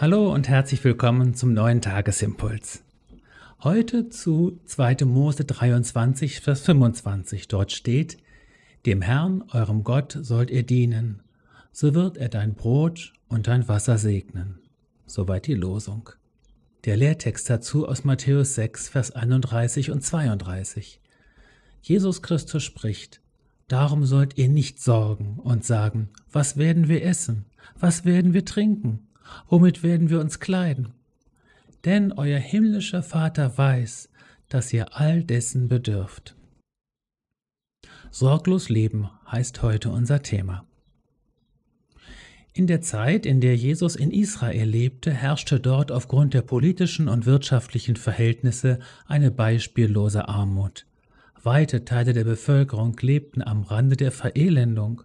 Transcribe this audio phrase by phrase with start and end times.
[0.00, 2.82] Hallo und herzlich willkommen zum neuen Tagesimpuls.
[3.62, 5.04] Heute zu 2.
[5.04, 7.48] Mose 23, Vers 25.
[7.48, 8.16] Dort steht,
[8.86, 11.22] Dem Herrn, eurem Gott, sollt ihr dienen,
[11.70, 14.58] so wird er dein Brot und dein Wasser segnen.
[15.04, 16.08] Soweit die Losung.
[16.86, 20.98] Der Lehrtext dazu aus Matthäus 6, Vers 31 und 32.
[21.82, 23.20] Jesus Christus spricht,
[23.68, 27.44] Darum sollt ihr nicht sorgen und sagen, was werden wir essen,
[27.78, 29.06] was werden wir trinken,
[29.48, 30.94] womit werden wir uns kleiden?
[31.84, 34.10] Denn euer himmlischer Vater weiß,
[34.48, 36.34] dass ihr all dessen bedürft.
[38.10, 40.66] Sorglos leben heißt heute unser Thema.
[42.52, 47.24] In der Zeit, in der Jesus in Israel lebte, herrschte dort aufgrund der politischen und
[47.24, 50.84] wirtschaftlichen Verhältnisse eine beispiellose Armut.
[51.42, 55.02] Weite Teile der Bevölkerung lebten am Rande der Verelendung.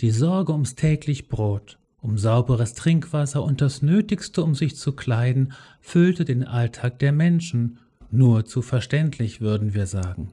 [0.00, 5.52] Die Sorge ums täglich Brot, um sauberes Trinkwasser und das Nötigste, um sich zu kleiden,
[5.80, 7.78] füllte den Alltag der Menschen,
[8.10, 10.32] nur zu verständlich, würden wir sagen.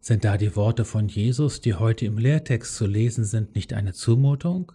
[0.00, 3.94] Sind da die Worte von Jesus, die heute im Lehrtext zu lesen sind, nicht eine
[3.94, 4.72] Zumutung?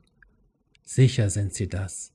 [0.84, 2.14] Sicher sind sie das.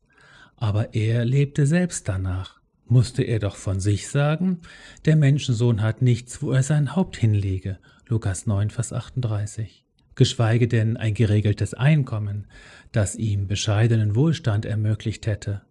[0.57, 2.61] Aber er lebte selbst danach.
[2.87, 4.61] Musste er doch von sich sagen,
[5.05, 7.79] der Menschensohn hat nichts, wo er sein Haupt hinlege.
[8.09, 9.84] Lukas 9, Vers 38
[10.15, 12.47] geschweige denn ein geregeltes Einkommen,
[12.93, 15.63] das ihm bescheidenen Wohlstand ermöglicht hätte.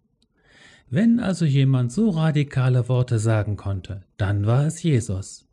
[0.90, 5.46] Wenn also jemand so radikale Worte sagen konnte, dann war es Jesus.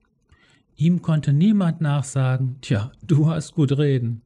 [0.75, 4.21] Ihm konnte niemand nachsagen, tja, du hast gut reden.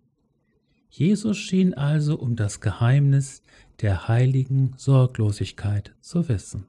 [0.89, 3.43] Jesus schien also um das Geheimnis
[3.81, 6.67] der heiligen Sorglosigkeit zu wissen.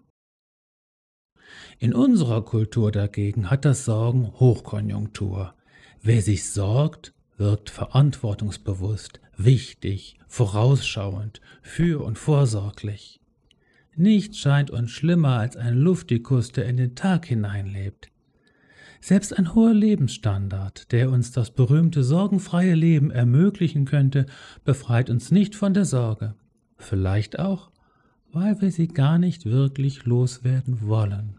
[1.78, 5.54] In unserer Kultur dagegen hat das Sorgen Hochkonjunktur.
[6.02, 13.20] Wer sich sorgt, wirkt verantwortungsbewusst, wichtig, vorausschauend, für und vorsorglich.
[13.94, 18.10] Nichts scheint uns schlimmer als ein Luftikus, der in den Tag hineinlebt.
[19.00, 24.26] Selbst ein hoher Lebensstandard, der uns das berühmte sorgenfreie Leben ermöglichen könnte,
[24.64, 26.34] befreit uns nicht von der Sorge.
[26.76, 27.70] Vielleicht auch,
[28.32, 31.35] weil wir sie gar nicht wirklich loswerden wollen.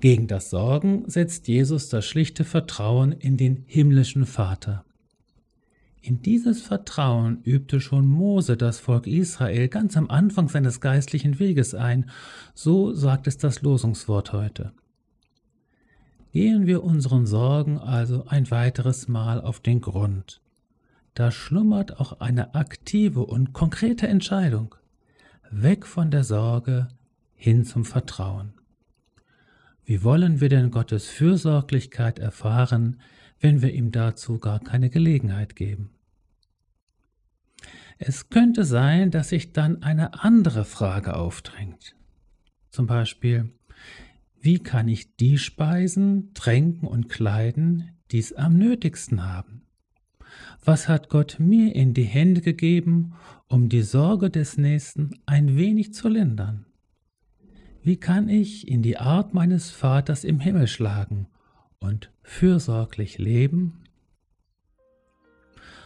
[0.00, 4.84] Gegen das Sorgen setzt Jesus das schlichte Vertrauen in den himmlischen Vater.
[6.02, 11.74] In dieses Vertrauen übte schon Mose das Volk Israel ganz am Anfang seines geistlichen Weges
[11.74, 12.10] ein,
[12.54, 14.72] so sagt es das Losungswort heute.
[16.32, 20.42] Gehen wir unseren Sorgen also ein weiteres Mal auf den Grund.
[21.14, 24.74] Da schlummert auch eine aktive und konkrete Entscheidung.
[25.50, 26.88] Weg von der Sorge
[27.34, 28.52] hin zum Vertrauen.
[29.86, 33.00] Wie wollen wir denn Gottes Fürsorglichkeit erfahren,
[33.38, 35.90] wenn wir ihm dazu gar keine Gelegenheit geben?
[37.98, 41.94] Es könnte sein, dass sich dann eine andere Frage aufdrängt.
[42.70, 43.52] Zum Beispiel,
[44.40, 49.62] wie kann ich die Speisen, Tränken und Kleiden, die es am nötigsten haben?
[50.64, 53.14] Was hat Gott mir in die Hände gegeben,
[53.46, 56.66] um die Sorge des Nächsten ein wenig zu lindern?
[57.86, 61.28] Wie kann ich in die Art meines Vaters im Himmel schlagen
[61.78, 63.84] und fürsorglich leben?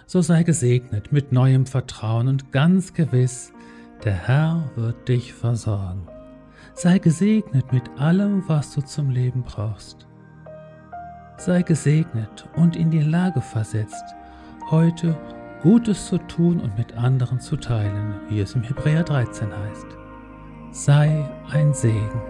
[0.07, 3.53] So sei gesegnet mit neuem Vertrauen und ganz gewiss,
[4.03, 6.09] der Herr wird dich versorgen.
[6.73, 10.09] Sei gesegnet mit allem, was du zum Leben brauchst.
[11.37, 14.15] Sei gesegnet und in die Lage versetzt,
[14.71, 15.19] heute
[15.61, 20.00] Gutes zu tun und mit anderen zu teilen, wie es im Hebräer 13 heißt
[20.73, 22.21] sei ein Segen.